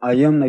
[0.00, 0.42] ayam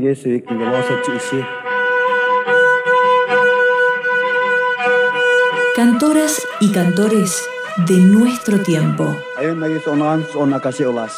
[5.75, 7.41] Cantoras y cantores
[7.87, 9.15] de nuestro tiempo,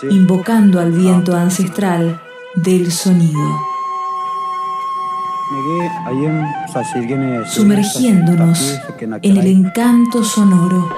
[0.09, 2.21] invocando al viento ancestral
[2.55, 3.59] del sonido,
[7.47, 8.79] sumergiéndonos
[9.21, 10.89] en el encanto sonoro,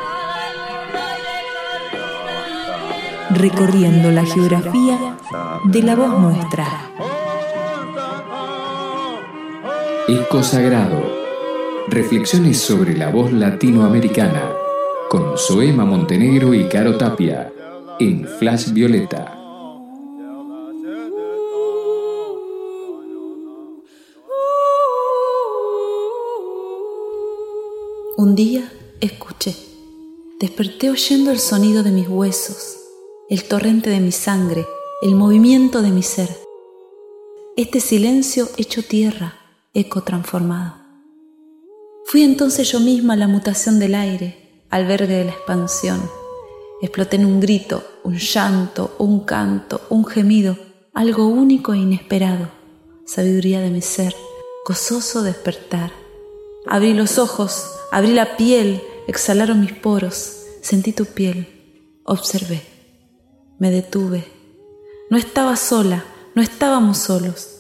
[3.29, 5.15] recorriendo la geografía
[5.65, 7.10] de la voz nuestra.
[10.39, 11.03] Sagrado.
[11.89, 14.51] Reflexiones sobre la voz latinoamericana.
[15.09, 17.53] Con Soema Montenegro y Caro Tapia.
[17.99, 19.37] En Flash Violeta.
[28.17, 29.53] Un día escuché.
[30.39, 32.77] Desperté oyendo el sonido de mis huesos,
[33.29, 34.65] el torrente de mi sangre,
[35.03, 36.29] el movimiento de mi ser.
[37.57, 39.40] Este silencio hecho tierra,
[39.73, 40.75] eco transformado.
[42.05, 46.01] Fui entonces yo misma la mutación del aire, albergue de la expansión.
[46.81, 50.57] Exploté en un grito, un llanto, un canto, un gemido,
[50.93, 52.49] algo único e inesperado,
[53.05, 54.13] sabiduría de mi ser,
[54.67, 55.91] gozoso despertar.
[56.67, 61.47] Abrí los ojos, abrí la piel, exhalaron mis poros, sentí tu piel,
[62.03, 62.61] observé,
[63.57, 64.25] me detuve.
[65.09, 66.03] No estaba sola,
[66.35, 67.50] no estábamos solos,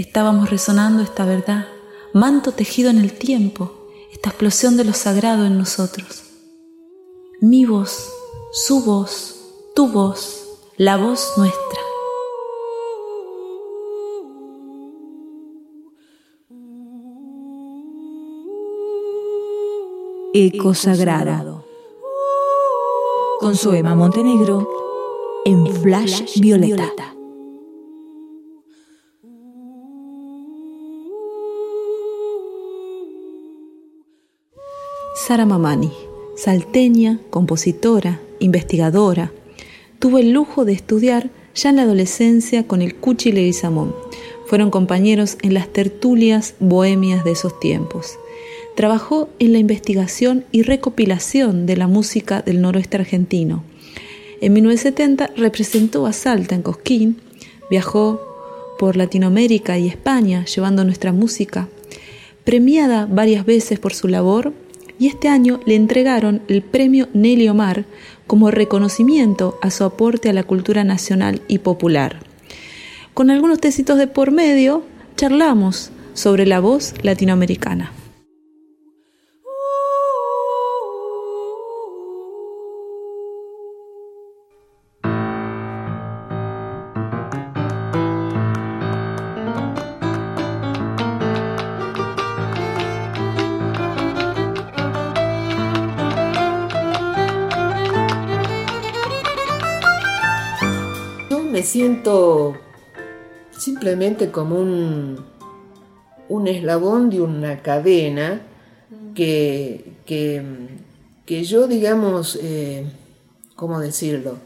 [0.00, 1.66] estábamos resonando esta verdad,
[2.12, 6.22] manto tejido en el tiempo, esta explosión de lo sagrado en nosotros.
[7.40, 8.12] Mi voz,
[8.52, 9.36] su voz,
[9.74, 10.46] tu voz,
[10.76, 11.80] la voz nuestra.
[20.32, 21.64] Eco Sagrado.
[23.40, 24.68] Con Soema Montenegro
[25.44, 27.09] en Flash Violeta.
[35.30, 35.92] Sara Mamani,
[36.34, 39.30] salteña, compositora, investigadora,
[40.00, 43.94] tuvo el lujo de estudiar ya en la adolescencia con el Cuchi Leguizamón.
[44.46, 48.18] Fueron compañeros en las tertulias bohemias de esos tiempos.
[48.74, 53.62] Trabajó en la investigación y recopilación de la música del noroeste argentino.
[54.40, 57.18] En 1970 representó a Salta en Cosquín,
[57.70, 58.20] viajó
[58.80, 61.68] por Latinoamérica y España llevando nuestra música.
[62.42, 64.52] Premiada varias veces por su labor,
[65.00, 67.86] y este año le entregaron el premio Nelly Omar
[68.26, 72.20] como reconocimiento a su aporte a la cultura nacional y popular.
[73.14, 74.84] Con algunos tecitos de por medio,
[75.16, 77.92] charlamos sobre la voz latinoamericana.
[101.50, 102.56] Me siento
[103.50, 105.18] simplemente como un,
[106.28, 108.42] un eslabón de una cadena
[109.14, 110.42] que, que,
[111.26, 112.86] que yo, digamos, eh,
[113.56, 114.38] ¿cómo decirlo?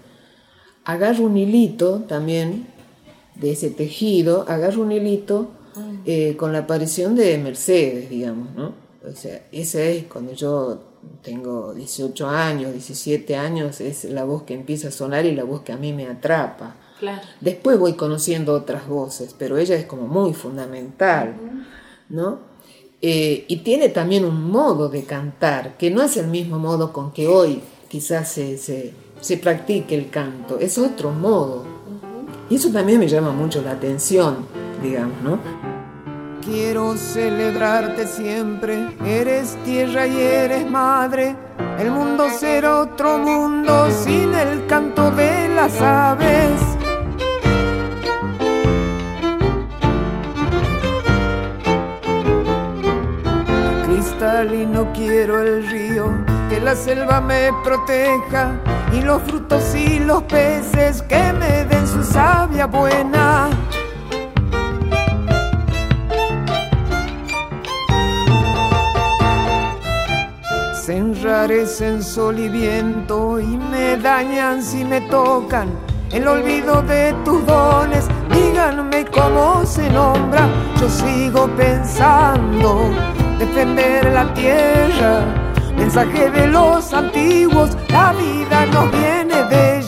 [0.84, 2.66] Agarro un hilito también
[3.34, 5.50] de ese tejido, agarro un hilito
[6.06, 8.72] eh, con la aparición de Mercedes, digamos, ¿no?
[9.06, 10.82] O sea, esa es cuando yo
[11.22, 15.60] tengo 18 años, 17 años, es la voz que empieza a sonar y la voz
[15.60, 16.76] que a mí me atrapa.
[17.40, 21.34] Después voy conociendo otras voces, pero ella es como muy fundamental,
[22.08, 22.38] ¿no?
[23.02, 27.12] Eh, y tiene también un modo de cantar, que no es el mismo modo con
[27.12, 31.64] que hoy quizás se, se, se practique el canto, es otro modo.
[32.48, 34.46] Y eso también me llama mucho la atención,
[34.82, 35.38] digamos, ¿no?
[36.44, 41.34] Quiero celebrarte siempre, eres tierra y eres madre.
[41.78, 46.73] El mundo será otro mundo sin el canto de las aves.
[55.24, 56.12] espero el río
[56.50, 58.60] que la selva me proteja
[58.92, 63.48] y los frutos y los peces que me den su savia buena.
[70.74, 75.70] Se enrarecen sol y viento y me dañan si me tocan.
[76.12, 80.46] El olvido de tus dones, díganme cómo se nombra,
[80.78, 82.90] yo sigo pensando
[83.38, 85.20] defender la tierra.
[85.76, 89.82] Mensaje de los antiguos, la vida nos viene de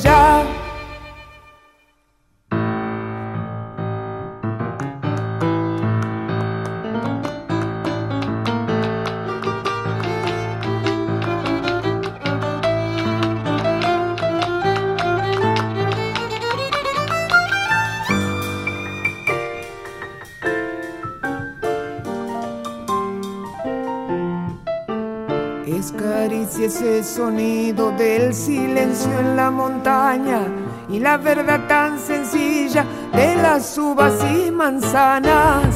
[26.59, 26.67] ella.
[26.67, 30.41] ese sonido del silencio en la montaña
[30.89, 35.75] y la verdad tan sencilla de las uvas y manzanas.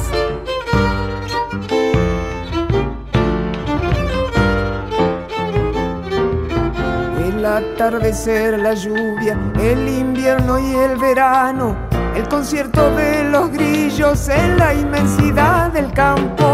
[7.25, 11.75] El atardecer, la lluvia, el invierno y el verano,
[12.15, 16.50] el concierto de los grillos en la inmensidad del campo.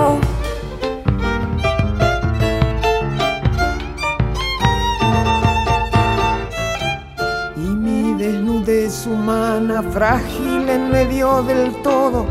[9.84, 12.26] Frágil en medio del todo.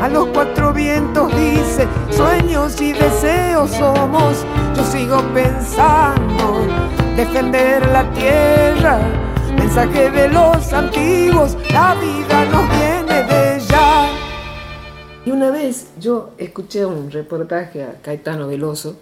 [0.00, 4.44] A los cuatro vientos dice, sueños y deseos somos.
[4.76, 6.66] Yo sigo pensando,
[7.16, 9.00] defender la tierra.
[9.56, 14.08] Mensaje de los antiguos, la vida nos viene de ya.
[15.24, 18.96] Y una vez yo escuché un reportaje a Caetano Veloso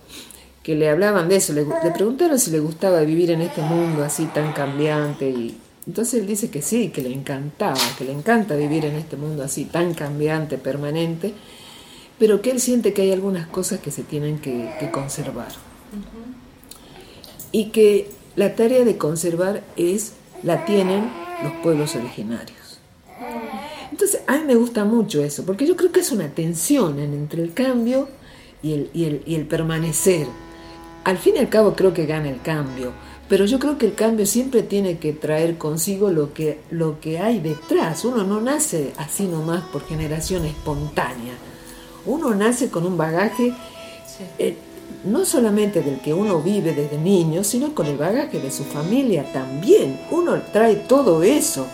[0.62, 4.04] que le hablaban de eso, le, le preguntaron si le gustaba vivir en este mundo
[4.04, 5.58] así tan cambiante y
[5.90, 9.42] entonces él dice que sí, que le encantaba, que le encanta vivir en este mundo
[9.42, 11.34] así tan cambiante, permanente,
[12.16, 15.48] pero que él siente que hay algunas cosas que se tienen que, conservar.
[17.50, 20.12] Y que la tarea de conservar es,
[20.44, 21.10] la tienen
[21.42, 22.78] los pueblos originarios.
[23.90, 27.42] Entonces, a mí me gusta mucho eso, porque yo creo que es una tensión entre
[27.42, 28.08] el cambio
[28.62, 30.28] y el, y el, y el permanecer.
[31.02, 32.92] Al fin y al cabo creo que gana el cambio,
[33.30, 37.20] pero yo creo que el cambio siempre tiene que traer consigo lo que, lo que
[37.20, 38.04] hay detrás.
[38.04, 41.34] Uno no nace así nomás por generación espontánea.
[42.06, 43.54] Uno nace con un bagaje
[44.36, 44.56] eh,
[45.04, 49.32] no solamente del que uno vive desde niño, sino con el bagaje de su familia
[49.32, 50.00] también.
[50.10, 51.68] Uno trae todo eso.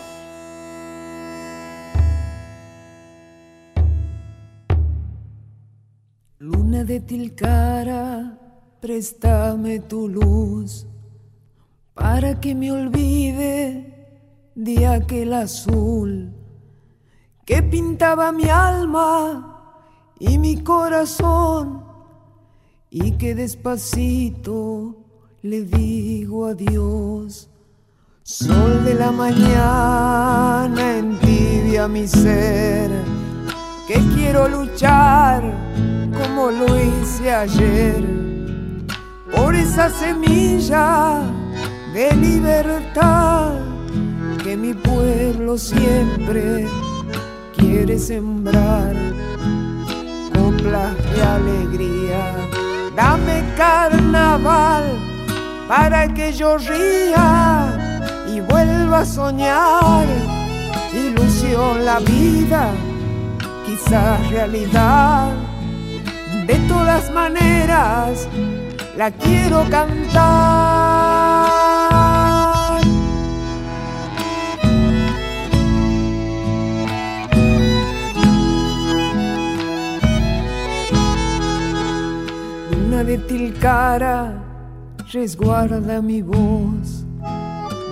[6.37, 8.37] Luna de Tilcara,
[8.79, 10.85] préstame tu luz
[11.97, 13.93] para que me olvide
[14.55, 16.31] de aquel azul
[17.43, 21.83] que pintaba mi alma y mi corazón
[22.89, 24.95] y que despacito
[25.41, 27.49] le digo adiós.
[28.23, 32.91] Sol de la mañana entibia mi ser,
[33.87, 35.41] que quiero luchar
[36.17, 38.03] como lo hice ayer
[39.33, 41.21] por esa semilla
[41.97, 43.53] de libertad
[44.43, 46.67] que mi pueblo siempre
[47.57, 48.93] quiere sembrar.
[50.31, 52.23] Coplas de alegría,
[52.95, 54.83] dame carnaval
[55.67, 57.75] para que yo ría
[58.31, 60.05] y vuelva a soñar.
[60.93, 62.69] Ilusión la vida,
[63.65, 65.31] quizás realidad.
[66.45, 68.27] De todas maneras,
[68.95, 70.76] la quiero cantar.
[83.03, 84.33] De Tilcara
[85.13, 87.05] resguarda mi voz,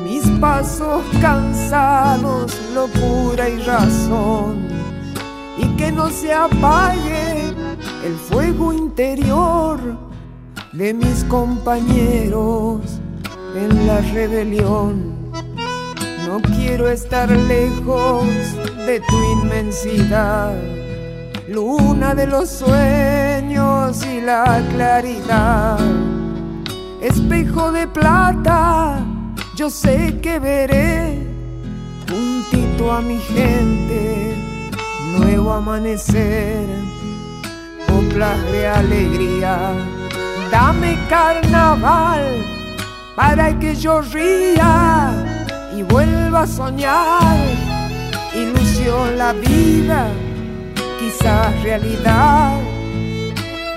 [0.03, 4.67] mis pasos cansados, locura y razón,
[5.57, 7.53] y que no se apague
[8.03, 9.79] el fuego interior
[10.73, 12.81] de mis compañeros
[13.55, 15.31] en la rebelión.
[16.27, 18.25] No quiero estar lejos
[18.87, 20.53] de tu inmensidad
[21.47, 25.79] luna de los sueños y la claridad.
[27.01, 29.05] Espejo de plata,
[29.55, 31.19] yo sé que veré
[32.09, 34.35] juntito a mi gente,
[35.17, 36.65] nuevo amanecer,
[37.87, 39.73] coplas de alegría.
[40.51, 42.43] Dame carnaval
[43.15, 45.11] para que yo ría
[45.75, 47.37] y vuelva a soñar,
[48.33, 50.07] ilusión la vida
[51.05, 52.59] quizás realidad.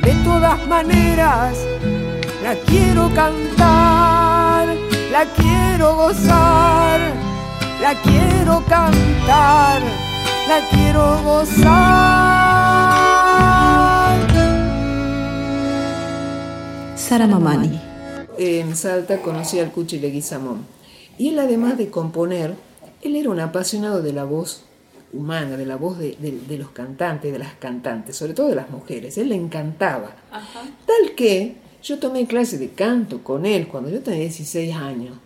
[0.03, 1.59] De todas maneras,
[2.43, 4.69] la quiero cantar,
[5.13, 7.01] la quiero gozar,
[7.83, 9.83] la quiero cantar,
[10.49, 11.69] la quiero gozar.
[16.97, 17.81] Sara Mamani.
[18.39, 20.65] En Salta conocí al Cuchi Leguizamón.
[21.19, 22.55] Y él además de componer,
[23.03, 24.68] él era un apasionado de la voz
[25.13, 26.17] humana, de la voz de,
[26.59, 29.17] los cantantes, de las cantantes, sobre todo de las mujeres.
[29.19, 30.13] Él le encantaba.
[30.31, 35.17] Tal que yo tomé clase de canto con él cuando yo tenía 16 años.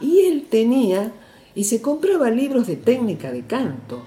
[0.00, 1.12] Y él tenía
[1.54, 4.02] y se compraba libros de técnica de canto.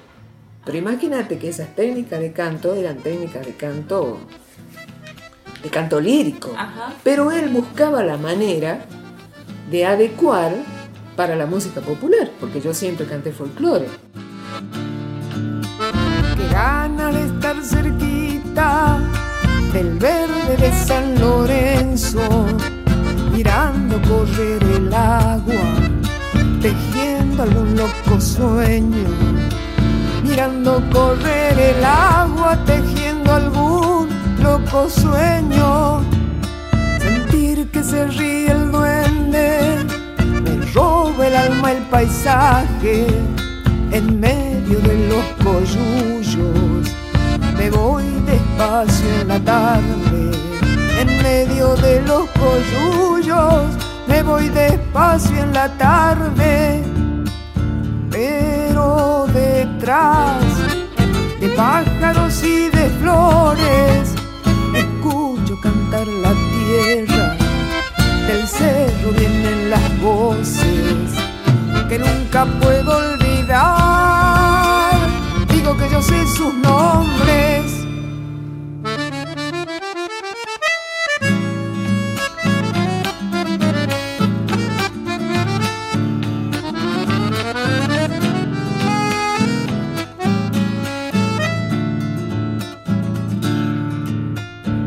[0.65, 4.20] Pero imagínate que esas técnicas de canto eran técnicas de canto
[5.62, 6.53] de canto lírico.
[7.03, 8.86] Pero él buscaba la manera
[9.72, 10.53] de adecuar
[11.15, 13.88] para la música popular, porque yo siempre canté folclore.
[16.53, 19.00] Qué gana de estar cerquita
[19.74, 22.45] del verde de San Lorenzo,
[23.31, 25.65] mirando correr el agua,
[26.62, 29.10] tejiendo algún loco sueño,
[30.22, 36.01] mirando correr el agua, tejiendo algún loco sueño,
[37.00, 39.77] sentir que se ríe el duende,
[40.43, 43.07] me roba el alma el paisaje
[43.94, 46.96] en medio de los coyullos.
[47.58, 50.32] Me voy despacio en la tarde,
[51.00, 53.66] en medio de los coyullos,
[54.08, 56.84] me voy despacio en la tarde,
[58.10, 60.44] pero detrás
[61.40, 64.16] de pájaros y de flores,
[64.76, 67.38] escucho cantar la tierra,
[68.28, 71.14] del cerro vienen las voces
[71.88, 73.23] que nunca puedo olvidar
[76.44, 77.72] sus nombres.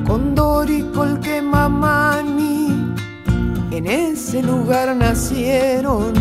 [0.06, 2.94] Condor y Colquemamani,
[3.70, 6.12] en ese lugar nacieron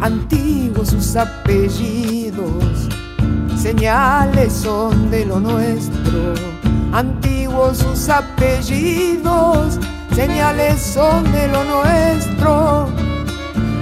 [0.00, 2.88] antiguos sus apellidos
[3.66, 6.34] señales son de lo nuestro,
[6.92, 9.80] antiguos sus apellidos,
[10.14, 12.88] señales son de lo nuestro.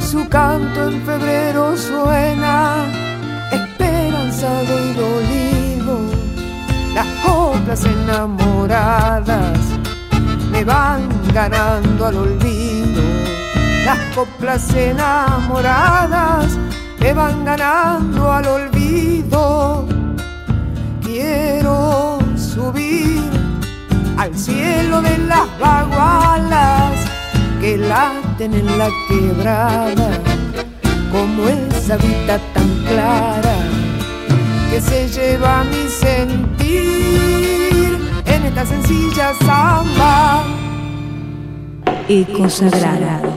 [0.01, 2.87] Su canto en febrero suena,
[3.53, 5.99] esperanzado y dolido.
[6.95, 9.59] Las coplas enamoradas
[10.51, 11.03] me van
[11.35, 13.03] ganando al olvido.
[13.85, 16.57] Las coplas enamoradas
[17.01, 18.74] me van ganando al olvido.
[25.03, 27.05] De las bagualas
[27.61, 30.21] que laten en la quebrada,
[31.11, 33.57] como esa vida tan clara
[34.71, 40.45] que se lleva mi sentir en esta sencilla samba.
[42.09, 43.33] Eco sagrado.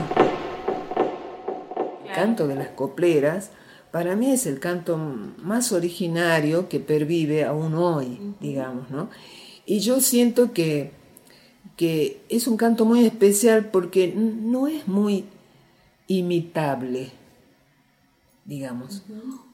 [2.06, 3.50] El canto de las copleras
[3.90, 9.08] para mí es el canto más originario que pervive aún hoy, digamos, ¿no?
[9.64, 10.92] Y yo siento que,
[11.78, 15.26] que es un canto muy especial porque no es muy
[16.08, 17.12] imitable,
[18.44, 19.04] digamos.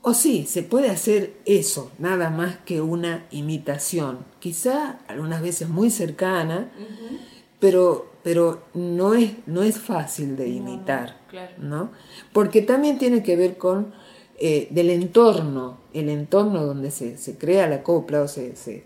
[0.00, 5.90] O sí, se puede hacer eso, nada más que una imitación, quizá algunas veces muy
[5.90, 6.72] cercana,
[7.60, 11.20] pero, pero no, es, no es fácil de imitar,
[11.58, 11.90] ¿no?
[12.32, 13.92] Porque también tiene que ver con
[14.38, 18.84] eh, del entorno, el entorno donde se, crea la copla o se,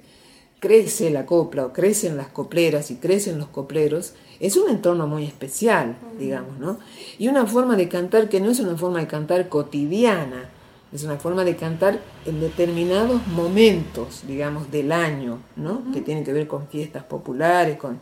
[0.61, 5.25] crece la copla o crecen las copleras y crecen los copleros, es un entorno muy
[5.25, 6.79] especial, digamos, ¿no?
[7.19, 10.51] Y una forma de cantar que no es una forma de cantar cotidiana,
[10.93, 15.83] es una forma de cantar en determinados momentos, digamos, del año, ¿no?
[15.93, 17.99] Que tienen que ver con fiestas populares, con,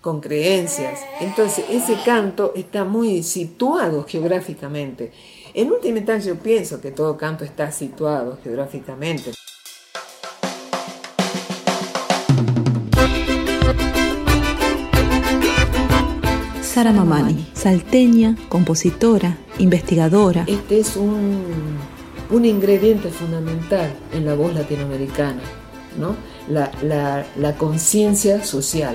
[0.00, 1.00] con creencias.
[1.20, 5.12] Entonces, ese canto está muy situado geográficamente
[5.54, 9.32] en última instancia yo pienso que todo canto está situado geográficamente.
[16.72, 20.44] Sara Mamani, salteña, compositora, investigadora.
[20.46, 21.42] Este es un,
[22.30, 25.40] un ingrediente fundamental en la voz latinoamericana,
[25.98, 26.14] ¿no?
[26.48, 28.94] la, la, conciencia social,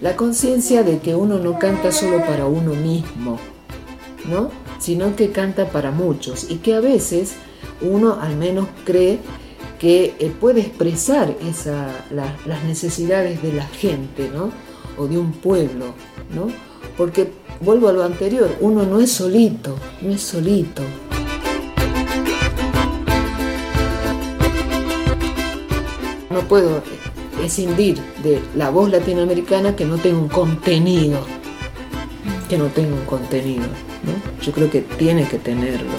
[0.00, 3.38] la conciencia de que uno no canta solo para uno mismo,
[4.28, 4.50] ¿no?
[4.80, 7.34] sino que canta para muchos y que a veces
[7.82, 9.20] uno al menos cree
[9.78, 14.50] que eh, puede expresar esa, las necesidades de la gente, ¿no?
[14.98, 15.94] o de un pueblo,
[16.34, 16.48] ¿no?
[16.96, 20.82] Porque vuelvo a lo anterior, uno no es solito, no es solito.
[26.30, 26.82] No puedo
[27.42, 31.20] escindir de la voz latinoamericana que no tenga un contenido,
[32.48, 33.66] que no tenga un contenido.
[34.42, 35.92] Yo creo que tiene que tenerlo.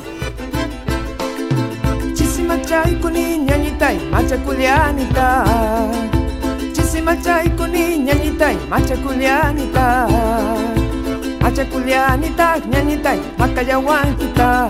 [11.48, 14.68] Acha kuliani tak nyanyi tai Makayawan kita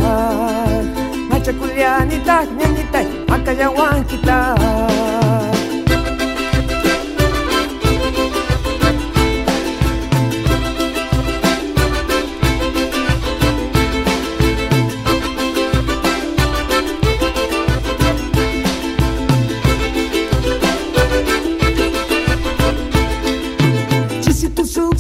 [1.33, 2.45] Acha kuliani tak.
[2.53, 4.53] Nyanyi tai Makayawan kita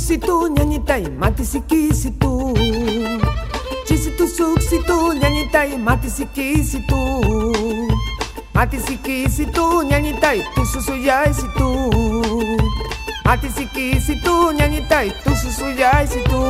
[0.07, 2.53] situ nyanyi tai mati siki situ
[3.87, 7.01] Ci situ suk situ nyanyi tai mati siki situ
[8.55, 11.69] Mati siki situ nyanyi tai tu susu yai situ
[13.25, 16.41] Mati siki situ nyanyi tai tu susu yai situ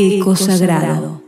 [0.00, 1.22] Eco Sagrado.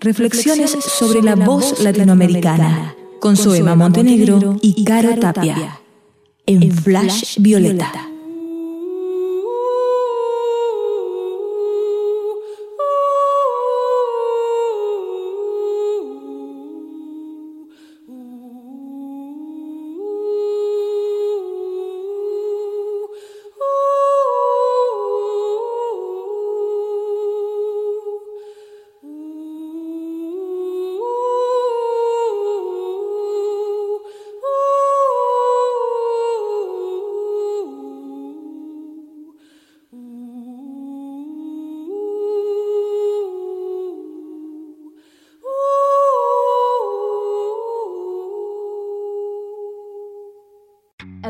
[0.00, 5.81] Reflexiones sobre la voz latinoamericana con Soema Montenegro y Caro Tapia
[6.60, 8.11] en, Flash, Violeta.